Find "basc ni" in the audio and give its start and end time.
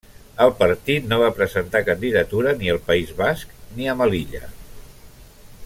3.21-3.91